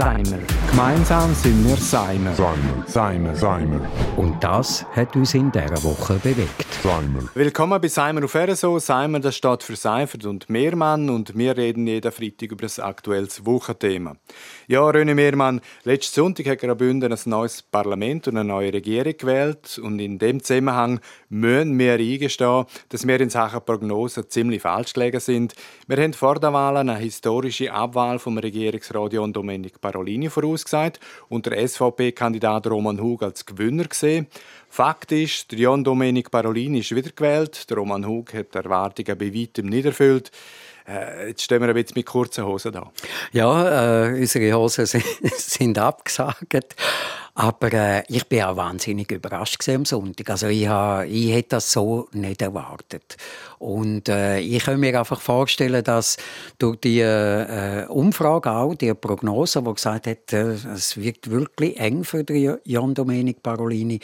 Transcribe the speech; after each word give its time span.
Seimer. 0.00 0.38
Gemeinsam 0.70 1.34
sind 1.34 1.68
wir 1.68 1.76
Seimer. 1.76 2.32
Seimer. 2.34 2.84
Seimer. 2.86 3.34
Seimer. 3.34 3.80
Und 4.16 4.42
das 4.42 4.86
hat 4.96 5.14
uns 5.14 5.34
in 5.34 5.52
dieser 5.52 5.82
Woche 5.82 6.14
bewegt. 6.14 6.64
Seimer. 6.82 7.28
Willkommen 7.34 7.78
bei 7.78 7.88
Seimer 7.88 8.24
auf 8.24 8.34
RSO. 8.34 8.78
Seimer, 8.78 9.20
das 9.20 9.36
steht 9.36 9.62
für 9.62 9.76
Seifert 9.76 10.24
und 10.24 10.48
Mehrmann 10.48 11.10
und 11.10 11.36
wir 11.36 11.54
reden 11.54 11.86
jeden 11.86 12.10
Freitag 12.10 12.52
über 12.52 12.62
das 12.62 12.80
aktuelles 12.80 13.44
Wochenthema. 13.44 14.16
Ja, 14.68 14.80
René 14.88 15.14
Mehrmann, 15.14 15.60
letzten 15.84 16.14
Sonntag 16.14 16.46
hat 16.46 16.60
Graubünden 16.60 17.12
ein 17.12 17.18
neues 17.26 17.60
Parlament 17.60 18.26
und 18.28 18.38
eine 18.38 18.48
neue 18.48 18.72
Regierung 18.72 19.18
gewählt 19.18 19.78
und 19.82 19.98
in 19.98 20.18
dem 20.18 20.42
Zusammenhang 20.42 21.00
müssen 21.28 21.78
wir 21.78 21.94
eingestehen, 21.94 22.64
dass 22.88 23.06
wir 23.06 23.20
in 23.20 23.28
Sachen 23.28 23.60
Prognosen 23.66 24.30
ziemlich 24.30 24.62
falsch 24.62 24.94
gelegen 24.94 25.20
sind. 25.20 25.54
Wir 25.88 25.98
haben 25.98 26.14
vor 26.14 26.40
der 26.40 26.54
Wahl 26.54 26.78
eine 26.78 26.96
historische 26.96 27.70
Abwahl 27.70 28.18
vom 28.18 28.38
Regierungsrat 28.38 29.12
John 29.12 29.34
Domenic 29.34 29.80
Parolini 29.90 30.30
vorausgesagt 30.30 31.00
und 31.28 31.46
der 31.46 31.66
SVP-Kandidat 31.66 32.68
Roman 32.68 33.00
Hug 33.00 33.22
als 33.22 33.44
Gewinner 33.44 33.84
gesehen. 33.84 34.28
Fakt 34.68 35.10
ist, 35.10 35.52
John 35.52 35.82
Domenic 35.82 36.30
Parolini 36.30 36.78
ist 36.78 36.94
wiedergewählt. 36.94 37.68
Der 37.68 37.76
Roman 37.76 38.06
Hug 38.06 38.32
hat 38.32 38.54
die 38.54 38.58
Erwartungen 38.58 39.18
bei 39.18 39.34
weitem 39.34 39.66
nicht 39.66 39.86
erfüllt. 39.86 40.30
Äh, 40.88 41.28
jetzt 41.28 41.42
stehen 41.42 41.60
wir 41.60 41.68
ein 41.68 41.74
bisschen 41.74 41.94
mit 41.96 42.06
kurzen 42.06 42.44
Hosen 42.44 42.72
da. 42.72 42.90
Ja, 43.32 44.06
äh, 44.06 44.20
unsere 44.20 44.52
Hosen 44.56 44.86
sind, 44.86 45.04
sind 45.36 45.78
abgesagt. 45.78 46.76
Aber 47.34 47.72
äh, 47.72 48.02
ich 48.08 48.26
bin 48.26 48.42
auch 48.42 48.56
wahnsinnig 48.56 49.10
überrascht 49.12 49.68
am 49.68 49.84
Sonntag. 49.84 50.30
Also 50.30 50.48
ich, 50.48 50.66
ha, 50.66 51.04
ich 51.04 51.32
hätte 51.32 51.50
das 51.50 51.70
so 51.72 52.08
nicht 52.12 52.42
erwartet. 52.42 53.16
Und 53.58 54.08
äh, 54.08 54.40
ich 54.40 54.64
kann 54.64 54.80
mir 54.80 54.98
einfach 54.98 55.20
vorstellen, 55.20 55.84
dass 55.84 56.16
durch 56.58 56.76
die 56.80 57.00
äh, 57.00 57.86
Umfrage 57.86 58.50
auch, 58.50 58.74
die 58.74 58.92
Prognose, 58.94 59.62
die 59.62 59.74
gesagt 59.74 60.06
hat, 60.06 60.32
äh, 60.32 60.56
es 60.74 60.96
wird 60.96 61.30
wirklich 61.30 61.78
eng 61.78 62.04
für 62.04 62.24
den 62.24 62.58
Jan 62.64 62.94
Domenic 62.94 63.42
Parolini, 63.42 64.00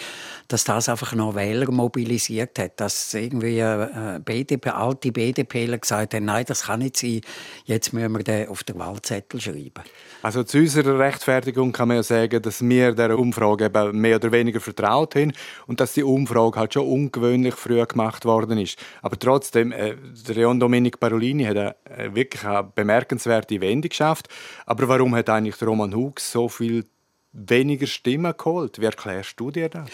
dass 0.48 0.64
das 0.64 0.88
einfach 0.88 1.14
noch 1.14 1.34
Wähler 1.34 1.70
mobilisiert 1.70 2.58
hat. 2.58 2.80
Dass 2.80 3.12
irgendwie 3.14 3.58
äh, 3.58 4.20
BDP, 4.24 4.70
alte 4.70 5.10
BDPler 5.10 5.78
gesagt 5.78 6.14
haben, 6.14 6.26
nein, 6.26 6.44
das 6.46 6.64
kann 6.64 6.80
nicht 6.80 6.96
sein, 6.96 7.22
jetzt 7.64 7.92
müssen 7.92 8.12
wir 8.12 8.22
den 8.22 8.48
auf 8.48 8.62
den 8.62 8.78
Wahlzettel 8.78 9.40
schreiben. 9.40 9.82
Also 10.22 10.44
zu 10.44 10.58
unserer 10.58 10.98
Rechtfertigung 10.98 11.72
kann 11.72 11.88
man 11.88 11.98
ja 11.98 12.02
sagen, 12.02 12.40
dass 12.42 12.60
wir 12.60 12.92
der 12.92 13.15
Umfrage 13.16 13.66
eben 13.66 14.00
mehr 14.00 14.16
oder 14.16 14.32
weniger 14.32 14.60
vertraut 14.60 15.14
haben 15.14 15.32
und 15.66 15.80
dass 15.80 15.94
die 15.94 16.02
Umfrage 16.02 16.58
halt 16.58 16.74
schon 16.74 16.86
ungewöhnlich 16.86 17.54
früh 17.54 17.84
gemacht 17.84 18.24
worden 18.24 18.58
ist. 18.58 18.78
Aber 19.02 19.18
trotzdem, 19.18 19.72
äh, 19.72 19.96
Leon 20.28 20.60
Domenic 20.60 21.00
Parolini 21.00 21.44
hat 21.44 21.56
äh, 21.56 21.74
wirklich 22.14 22.44
eine 22.44 22.64
bemerkenswerte 22.74 23.60
Wende 23.60 23.88
geschafft. 23.88 24.28
Aber 24.64 24.88
warum 24.88 25.14
hat 25.14 25.28
eigentlich 25.30 25.60
Roman 25.62 25.94
Hug 25.94 26.20
so 26.20 26.48
viel 26.48 26.84
weniger 27.36 27.86
Stimmen 27.86 28.32
geholt. 28.36 28.80
Wie 28.80 28.86
erklärst 28.86 29.38
du 29.38 29.50
dir 29.50 29.68
das? 29.68 29.88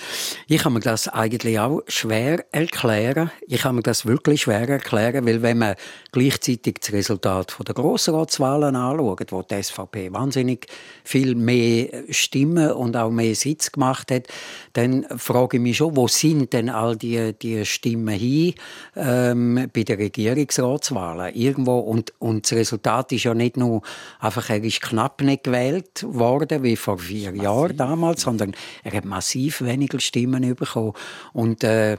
Ich 0.47 0.63
kann 0.63 0.73
mir 0.73 0.81
das 0.81 1.09
eigentlich 1.09 1.59
auch 1.59 1.83
schwer 1.89 2.45
erklären. 2.53 3.31
Ich 3.47 3.63
kann 3.63 3.75
mir 3.75 3.83
das 3.83 4.07
wirklich 4.07 4.43
schwer 4.43 4.69
erklären, 4.69 5.27
weil 5.27 5.43
wenn 5.43 5.59
man 5.59 5.75
gleichzeitig 6.13 6.77
das 6.81 6.93
Resultat 6.93 7.57
der 7.67 7.75
Grossratswahlen 7.75 8.77
anschaut, 8.77 9.33
wo 9.33 9.43
die 9.43 9.63
SVP 9.63 10.13
wahnsinnig 10.13 10.67
viel 11.05 11.35
mehr 11.35 12.05
Stimmen 12.11 12.73
und 12.73 12.97
auch 12.97 13.11
mehr 13.11 13.35
Sitz 13.35 13.73
gemacht 13.73 14.11
hat, 14.11 14.29
dann 14.75 15.05
frage 15.17 15.57
ich 15.57 15.63
mich 15.63 15.77
schon, 15.77 15.97
wo 15.97 16.07
sind 16.09 16.53
denn 16.53 16.71
all 16.71 16.97
die, 16.97 17.33
die 17.35 17.65
Stimmen 17.67 18.15
hin 18.15 18.55
ähm, 18.95 19.69
bei 19.73 19.83
den 19.83 19.97
Regierungsratswahlen? 19.97 21.35
Irgendwo 21.35 21.79
und, 21.79 22.13
und 22.21 22.45
das 22.45 22.57
Resultat 22.57 23.11
ist 23.13 23.25
ja 23.25 23.35
nicht 23.35 23.57
nur 23.57 23.83
einfach, 24.21 24.49
er 24.49 24.63
ist 24.63 24.81
knapp 24.81 25.21
nicht 25.23 25.45
gewählt 25.45 26.05
worden, 26.07 26.63
wie 26.63 26.77
vor 26.77 26.99
vier 26.99 27.32
vier 27.33 27.43
Jahren 27.43 27.77
damals, 27.77 28.23
sondern 28.23 28.53
er 28.83 28.93
hat 28.93 29.05
massiv 29.05 29.63
weniger 29.63 30.01
Stimmen 30.01 30.55
bekommen. 30.55 30.93
Und 31.33 31.65
äh, 31.65 31.99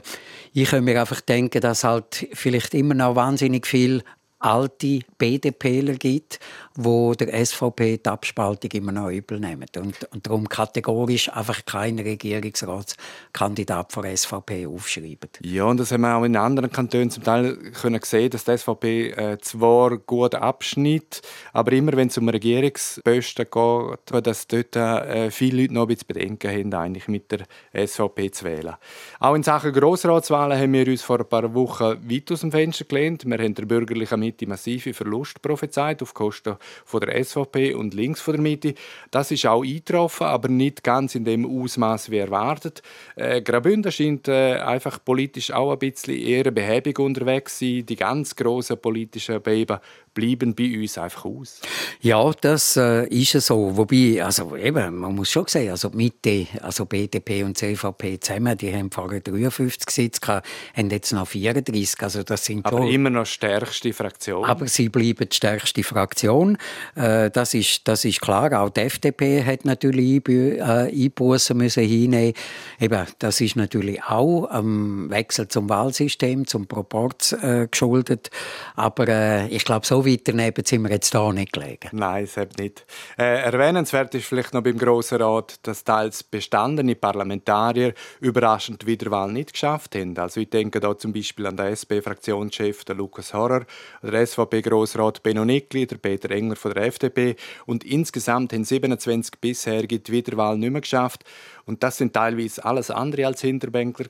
ich 0.52 0.70
kann 0.70 0.84
mir 0.84 1.00
einfach 1.00 1.20
denken, 1.20 1.60
dass 1.60 1.84
halt 1.84 2.28
vielleicht 2.32 2.74
immer 2.74 2.94
noch 2.94 3.16
wahnsinnig 3.16 3.66
viel 3.66 4.02
alte 4.44 5.00
BDPler 5.16 5.94
gibt, 5.94 6.38
wo 6.76 7.14
der 7.14 7.44
SVP 7.44 7.98
die 7.98 8.08
Abspaltung 8.08 8.70
immer 8.72 8.92
noch 8.92 9.10
übel 9.10 9.40
nehmen. 9.40 9.66
Und, 9.76 10.04
und 10.12 10.26
darum 10.26 10.48
kategorisch 10.48 11.32
einfach 11.32 11.64
keinen 11.64 12.00
Regierungsratskandidat 12.00 13.92
von 13.92 14.02
der 14.02 14.16
SVP 14.16 14.66
aufschreiben. 14.66 15.30
Ja, 15.42 15.64
und 15.64 15.80
das 15.80 15.92
haben 15.92 16.02
wir 16.02 16.14
auch 16.14 16.24
in 16.24 16.36
anderen 16.36 16.70
Kantonen 16.70 17.10
zum 17.10 17.24
Teil 17.24 17.56
können 17.56 18.00
sehen, 18.02 18.30
dass 18.30 18.44
die 18.44 18.58
SVP 18.58 19.10
äh, 19.10 19.38
zwar 19.38 19.96
gut 19.96 20.34
abschnitt, 20.34 21.22
aber 21.52 21.72
immer 21.72 21.92
wenn 21.92 22.08
es 22.08 22.18
um 22.18 22.28
Regierungsposten 22.28 23.46
geht, 23.50 24.26
dass 24.26 24.46
dort 24.46 24.76
äh, 24.76 25.30
viele 25.30 25.62
Leute 25.62 25.74
noch 25.74 25.82
ein 25.82 25.88
bisschen 25.88 26.08
Bedenken 26.08 26.50
haben, 26.50 26.74
eigentlich 26.74 27.08
mit 27.08 27.30
der 27.30 27.46
SVP 27.86 28.30
zu 28.30 28.44
wählen. 28.44 28.74
Auch 29.20 29.34
in 29.34 29.42
Sachen 29.42 29.72
Grossratswahlen 29.72 30.58
haben 30.58 30.72
wir 30.72 30.86
uns 30.86 31.02
vor 31.02 31.20
ein 31.20 31.28
paar 31.28 31.54
Wochen 31.54 32.10
weit 32.10 32.30
aus 32.30 32.40
dem 32.40 32.50
Fenster 32.50 32.84
gelehnt. 32.84 33.24
Wir 33.24 33.38
haben 33.38 33.54
der 33.54 33.64
bürgerlichen 33.64 34.20
Mitte 34.20 34.33
massive 34.42 34.94
Verlust 34.94 35.42
prophezeit 35.42 36.02
auf 36.02 36.14
Kosten 36.14 36.56
von 36.84 37.00
der 37.00 37.24
SVP 37.24 37.74
und 37.74 37.94
links 37.94 38.20
von 38.20 38.34
der 38.34 38.42
Mitte. 38.42 38.74
Das 39.10 39.30
ist 39.30 39.46
auch 39.46 39.62
eingetroffen, 39.62 40.26
aber 40.26 40.48
nicht 40.48 40.82
ganz 40.82 41.14
in 41.14 41.24
dem 41.24 41.44
Ausmaß 41.46 42.10
wie 42.10 42.18
erwartet. 42.18 42.82
Äh, 43.16 43.42
Graubünden 43.42 43.92
scheint 43.92 44.28
äh, 44.28 44.56
einfach 44.56 44.98
politisch 45.04 45.50
auch 45.50 45.72
ein 45.72 45.78
bisschen 45.78 46.16
eher 46.16 46.50
behäbig 46.50 46.98
unterwegs 46.98 47.58
zu 47.58 47.64
sein. 47.64 47.86
Die 47.86 47.96
ganz 47.96 48.34
grossen 48.36 48.78
politischen 48.78 49.40
Beben 49.40 49.78
bleiben 50.14 50.54
bei 50.54 50.78
uns 50.78 50.96
einfach 50.96 51.24
aus. 51.24 51.60
Ja, 52.00 52.30
das 52.40 52.76
äh, 52.76 53.06
ist 53.08 53.32
so. 53.32 53.76
Wobei, 53.76 54.24
also 54.24 54.56
eben, 54.56 54.98
man 54.98 55.14
muss 55.14 55.30
schon 55.30 55.46
sagen, 55.48 55.70
also 55.70 55.90
Mitte, 55.90 56.46
also 56.62 56.86
BDP 56.86 57.42
und 57.42 57.58
CVP 57.58 58.20
zusammen, 58.20 58.56
die 58.56 58.72
haben 58.72 58.90
vorher 58.90 59.20
53 59.20 59.90
Sitze 59.90 60.20
gehabt, 60.20 60.46
haben 60.74 60.90
jetzt 60.90 61.12
noch 61.12 61.26
34. 61.26 62.00
Also 62.02 62.22
das 62.22 62.44
sind 62.44 62.64
Aber 62.64 62.86
immer 62.88 63.10
noch 63.10 63.26
stärkste 63.26 63.92
Fraktion. 63.92 64.13
Aber 64.44 64.68
sie 64.68 64.88
bleiben 64.88 65.28
die 65.28 65.36
stärkste 65.36 65.82
Fraktion. 65.82 66.58
Äh, 66.94 67.30
das, 67.30 67.54
ist, 67.54 67.86
das 67.88 68.04
ist 68.04 68.20
klar. 68.20 68.52
Auch 68.60 68.70
die 68.70 68.80
FDP 68.80 69.44
hat 69.44 69.64
natürlich 69.64 70.28
äh, 70.28 70.60
Einbußen 70.60 71.56
müssen 71.56 71.84
hinnehmen. 71.84 72.34
Eben, 72.80 73.06
das 73.18 73.40
ist 73.40 73.56
natürlich 73.56 74.02
auch 74.04 74.46
am 74.50 75.10
Wechsel 75.10 75.48
zum 75.48 75.68
Wahlsystem, 75.68 76.46
zum 76.46 76.66
Proporz 76.66 77.32
äh, 77.32 77.68
geschuldet. 77.70 78.30
Aber 78.74 79.08
äh, 79.08 79.48
ich 79.48 79.64
glaube, 79.64 79.86
so 79.86 80.06
weit 80.06 80.22
daneben 80.24 80.64
sind 80.64 80.82
wir 80.82 80.90
jetzt 80.90 81.14
da 81.14 81.32
nicht 81.32 81.52
gelegen. 81.52 81.90
Nein, 81.92 82.24
es 82.24 82.36
nicht. 82.58 82.84
Äh, 83.18 83.42
erwähnenswert 83.42 84.14
ist 84.14 84.26
vielleicht 84.26 84.54
noch 84.54 84.62
beim 84.62 84.78
Grossen 84.78 85.20
Rat, 85.20 85.58
dass 85.62 85.84
teils 85.84 86.22
bestandene 86.22 86.94
Parlamentarier 86.94 87.94
überraschend 88.20 88.82
die 88.82 88.86
Wiederwahl 88.86 89.32
nicht 89.32 89.52
geschafft 89.52 89.94
haben. 89.94 90.16
Also 90.18 90.40
ich 90.40 90.50
denke 90.50 90.80
da 90.80 90.96
zum 90.96 91.12
Beispiel 91.12 91.46
an 91.46 91.56
den 91.56 91.66
SP-Fraktionschef 91.66 92.84
Lukas 92.88 93.34
Horrer, 93.34 93.66
der 94.10 94.26
SVP-Grossrat 94.26 95.22
Benno 95.22 95.44
Nickli, 95.44 95.86
der 95.86 95.96
Peter 95.96 96.30
Enger 96.30 96.56
von 96.56 96.74
der 96.74 96.84
FDP 96.84 97.36
und 97.66 97.84
insgesamt 97.84 98.52
haben 98.52 98.64
27 98.64 99.40
bisherige 99.40 99.98
die 99.98 100.12
Wiederwahl 100.12 100.58
nicht 100.58 100.70
mehr 100.70 100.80
geschafft. 100.80 101.24
Und 101.66 101.82
das 101.82 101.96
sind 101.96 102.12
teilweise 102.12 102.64
alles 102.64 102.90
andere 102.90 103.26
als 103.26 103.40
Hinterbänkler. 103.40 104.06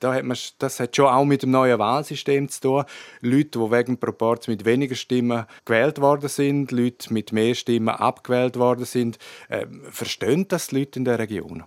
Da 0.00 0.14
hat 0.14 0.24
man, 0.24 0.36
das 0.58 0.80
hat 0.80 0.96
schon 0.96 1.06
auch 1.06 1.24
mit 1.24 1.42
dem 1.42 1.52
neuen 1.52 1.78
Wahlsystem 1.78 2.48
zu 2.48 2.60
tun. 2.60 2.84
Leute, 3.20 3.58
die 3.58 3.70
wegen 3.70 3.98
Proports 3.98 4.48
mit 4.48 4.64
weniger 4.64 4.96
Stimmen 4.96 5.46
gewählt 5.64 6.00
worden 6.00 6.28
sind, 6.28 6.72
Leute 6.72 7.12
mit 7.12 7.32
mehr 7.32 7.54
Stimmen 7.54 7.90
abgewählt 7.90 8.56
worden 8.56 8.84
sind. 8.84 9.18
Äh, 9.48 9.66
verstehen 9.90 10.48
das 10.48 10.68
die 10.68 10.80
Leute 10.80 10.98
in 10.98 11.04
der 11.04 11.18
Region? 11.18 11.64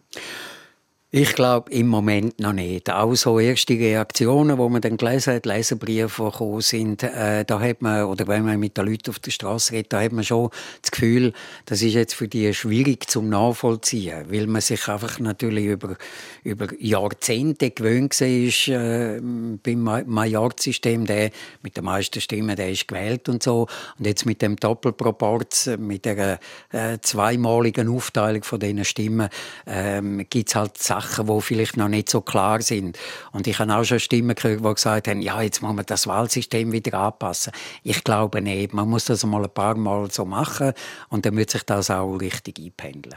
Ich 1.12 1.34
glaube 1.34 1.72
im 1.72 1.88
Moment 1.88 2.40
noch 2.40 2.54
nicht. 2.54 2.92
Auch 2.92 3.16
so 3.16 3.40
erste 3.40 3.74
Reaktionen, 3.74 4.60
wo 4.60 4.70
man 4.70 4.80
dann 4.80 4.96
gelesen 4.96 5.34
hat, 5.34 5.48
Leserbriefe, 5.48 6.22
die 6.24 6.32
gekommen 6.32 6.62
sind, 6.62 7.02
äh, 7.02 7.44
da 7.46 7.60
hat 7.60 7.82
man, 7.82 8.04
oder 8.04 8.28
wenn 8.28 8.46
man 8.46 8.60
mit 8.60 8.78
den 8.78 8.86
Leuten 8.86 9.10
auf 9.10 9.18
der 9.18 9.32
Straße 9.32 9.74
redet, 9.74 9.92
da 9.92 10.02
hat 10.02 10.12
man 10.12 10.24
schon 10.24 10.52
das 10.84 10.92
Gefühl, 10.92 11.34
das 11.66 11.82
ist 11.82 11.96
jetzt 11.96 12.14
für 12.14 12.28
die 12.28 12.54
schwierig 12.54 13.10
zum 13.10 13.28
Nachvollziehen, 13.28 14.26
weil 14.30 14.46
man 14.46 14.62
sich 14.62 14.88
einfach 14.88 15.18
natürlich 15.18 15.66
über, 15.66 15.98
über 16.44 16.68
Jahrzehnte 16.80 17.72
gewöhnt 17.72 18.22
war, 18.22 18.28
äh, 18.28 19.20
beim 19.20 20.06
Majorzsystem, 20.06 21.08
der 21.08 21.32
mit 21.64 21.76
den 21.76 21.86
meisten 21.86 22.22
Stimmen, 22.22 22.56
der 22.56 22.70
ist 22.70 22.88
gewählt 22.88 23.30
und 23.30 23.42
so. 23.42 23.66
Und 23.98 24.06
jetzt 24.06 24.28
mit 24.28 24.44
dem 24.44 24.58
Doppelproporz, 24.58 25.72
mit 25.80 26.06
der 26.06 26.40
äh, 26.72 27.00
zweimaligen 27.02 27.90
Aufteilung 27.90 28.44
von 28.44 28.60
diesen 28.60 28.86
Stimmen, 28.86 29.30
ähm, 29.66 30.24
gibt's 30.30 30.54
halt 30.54 30.78
Sachen, 31.00 31.28
die 31.28 31.42
vielleicht 31.42 31.78
noch 31.78 31.88
nicht 31.88 32.10
so 32.10 32.22
klar 32.22 32.62
sind. 32.62 32.98
Und 33.32 33.48
ich 33.48 33.60
habe 33.60 33.74
auch 33.74 33.84
schon 33.84 34.00
Stimmen 34.00 34.36
gehört, 34.36 34.60
die 34.60 34.74
gesagt 34.74 35.08
haben, 35.08 35.22
ja, 35.22 35.42
jetzt 35.42 35.62
muss 35.62 35.74
man 35.74 35.86
das 35.86 36.08
Wahlsystem 36.08 36.72
wieder 36.72 37.00
anpassen. 37.00 37.54
Ich 37.84 38.04
glaube 38.04 38.42
nicht. 38.42 38.74
Man 38.74 38.90
muss 38.90 39.06
das 39.06 39.26
mal 39.26 39.44
ein 39.44 39.50
paar 39.50 39.76
Mal 39.76 40.12
so 40.12 40.26
machen 40.26 40.74
und 41.10 41.26
dann 41.26 41.38
wird 41.38 41.52
sich 41.52 41.64
das 41.64 41.90
auch 41.90 42.16
richtig 42.16 42.60
einpendeln. 42.60 43.16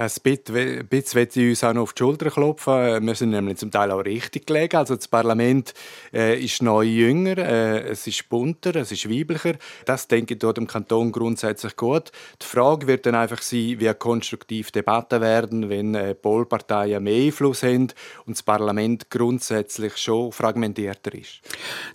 Ein 0.00 0.08
bisschen 0.08 1.14
will 1.14 1.28
ich 1.34 1.48
uns 1.50 1.62
auch 1.62 1.74
noch 1.74 1.82
auf 1.82 1.92
die 1.92 1.98
Schulter 1.98 2.30
klopfen. 2.30 3.06
Wir 3.06 3.14
sind 3.14 3.30
nämlich 3.30 3.58
zum 3.58 3.70
Teil 3.70 3.90
auch 3.90 4.02
richtig 4.02 4.46
gelegen. 4.46 4.78
Also 4.78 4.96
das 4.96 5.08
Parlament 5.08 5.74
äh, 6.14 6.42
ist 6.42 6.62
neu 6.62 6.84
jünger, 6.84 7.36
äh, 7.36 7.80
es 7.90 8.06
ist 8.06 8.26
bunter, 8.30 8.74
es 8.76 8.92
ist 8.92 9.10
weiblicher. 9.10 9.56
Das 9.84 10.08
denke 10.08 10.34
ich 10.34 10.40
dort 10.40 10.56
im 10.56 10.66
Kanton 10.66 11.12
grundsätzlich 11.12 11.76
gut. 11.76 12.12
Die 12.40 12.46
Frage 12.46 12.86
wird 12.86 13.04
dann 13.04 13.14
einfach 13.14 13.42
sein, 13.42 13.76
wie 13.78 13.92
konstruktiv 13.92 14.70
Debatten 14.70 15.20
werden, 15.20 15.68
wenn 15.68 15.94
äh, 15.94 16.14
Polparteien 16.14 17.04
mehr 17.04 17.19
Einfluss 17.26 17.62
haben 17.62 17.88
und 18.26 18.36
das 18.36 18.42
Parlament 18.42 19.10
grundsätzlich 19.10 19.96
schon 19.96 20.32
fragmentierter 20.32 21.14
ist. 21.14 21.40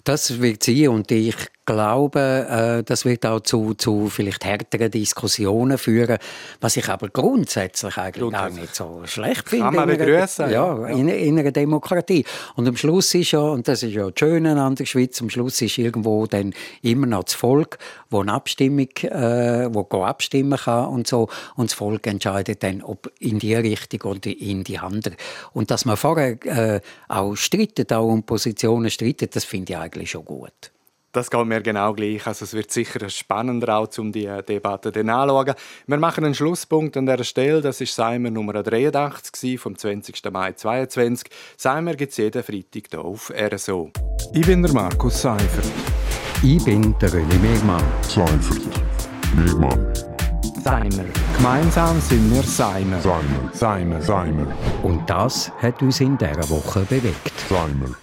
Das 0.03 0.41
wird 0.41 0.63
sein 0.63 0.89
und 0.89 1.11
ich 1.11 1.35
glaube, 1.65 2.79
äh, 2.79 2.83
das 2.83 3.05
wird 3.05 3.25
auch 3.25 3.39
zu, 3.41 3.73
zu 3.73 4.09
vielleicht 4.09 4.45
härteren 4.45 4.91
Diskussionen 4.91 5.77
führen, 5.77 6.17
was 6.61 6.77
ich 6.77 6.87
aber 6.87 7.09
grundsätzlich 7.09 7.97
eigentlich 7.97 8.31
gar 8.31 8.49
nicht 8.49 8.75
so 8.75 9.01
schlecht 9.05 9.49
finde. 9.49 9.65
Kann 9.65 9.75
man 9.75 9.87
begrüßen. 9.87 10.49
Ja, 10.49 10.87
in, 10.87 11.09
in, 11.09 11.39
einer 11.39 11.51
Demokratie. 11.51 12.25
Und 12.55 12.67
am 12.67 12.77
Schluss 12.77 13.13
ist 13.15 13.31
ja, 13.31 13.39
und 13.39 13.67
das 13.67 13.83
ist 13.83 13.93
ja 13.93 14.09
das 14.09 14.19
Schöne 14.19 14.61
an 14.61 14.75
der 14.75 14.85
Schweiz, 14.85 15.21
am 15.21 15.29
Schluss 15.29 15.61
ist 15.61 15.77
irgendwo 15.77 16.27
dann 16.27 16.53
immer 16.81 17.07
noch 17.07 17.23
das 17.23 17.33
Volk, 17.33 17.77
wo 18.09 18.21
eine 18.21 18.33
Abstimmung, 18.33 18.89
äh, 19.01 19.73
wo 19.73 19.85
abstimmen 20.03 20.57
kann 20.57 20.87
und 20.87 21.07
so, 21.07 21.29
und 21.55 21.71
das 21.71 21.73
Volk 21.73 22.05
entscheidet 22.07 22.63
dann, 22.63 22.81
ob 22.81 23.11
in 23.19 23.39
die 23.39 23.55
Richtung 23.55 24.01
oder 24.11 24.29
in 24.29 24.63
die 24.63 24.77
andere. 24.77 25.15
Und 25.53 25.71
dass 25.71 25.85
man 25.85 25.97
vorher 25.97 26.37
äh, 26.45 26.81
auch 27.07 27.35
streitet, 27.35 27.91
auch 27.91 28.07
um 28.07 28.23
Positionen 28.23 28.89
streitet, 28.89 29.35
das 29.35 29.45
finde 29.45 29.73
ich 29.73 29.77
eigentlich 29.77 30.11
schon 30.11 30.25
gut. 30.25 30.74
Das 31.15 31.31
geht 31.31 31.45
mir 31.45 31.61
genau 31.61 31.93
gleich. 31.93 32.27
Also 32.27 32.43
es 32.43 32.53
wird 32.53 32.71
sicher 32.71 33.07
spannender 33.07 33.77
auch, 33.77 33.87
um 33.99 34.11
die 34.11 34.29
Debatte 34.49 34.91
dann 34.91 35.09
anzuschauen. 35.09 35.55
Wir 35.87 35.97
machen 35.97 36.25
einen 36.25 36.35
Schlusspunkt 36.35 36.97
an 36.97 37.05
dieser 37.05 37.23
Stelle. 37.23 37.61
Das 37.61 37.79
ist 37.79 37.95
Seimer 37.95 38.29
Nummer 38.29 38.61
83 38.61 39.57
vom 39.57 39.77
20. 39.77 40.21
Mai 40.29 40.51
2022. 40.51 41.29
Seimer 41.55 41.93
gibt 41.93 42.11
es 42.11 42.17
jeden 42.17 42.43
Freitag 42.43 42.87
hier 42.91 42.99
auf 42.99 43.31
RSO. 43.31 43.91
Ich 44.33 44.45
bin 44.45 44.61
der 44.61 44.73
Markus 44.73 45.21
Seifert. 45.21 45.71
Ich 46.43 46.61
bin 46.65 46.93
der 46.99 47.09
René 47.09 47.39
Megmann. 47.39 47.83
Seifert. 48.01 48.67
Megmann. 49.37 49.93
Seimer. 50.65 51.05
Gemeinsam 51.37 52.01
sind 52.01 52.29
wir 52.29 52.43
Seimer. 52.43 52.99
Seimer. 52.99 53.51
Seimer. 53.53 54.01
Seimer. 54.01 54.47
Und 54.83 55.09
das 55.09 55.49
hat 55.61 55.81
uns 55.81 56.01
in 56.01 56.17
dieser 56.17 56.49
Woche 56.49 56.81
bewegt. 56.81 57.31
Seimer. 57.47 57.95